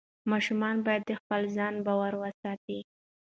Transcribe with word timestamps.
ماشوم 0.31 0.61
باید 0.85 1.03
د 1.05 1.11
خپل 1.21 1.41
ځان 1.55 1.73
باور 1.85 2.13
وساتي. 2.21 2.79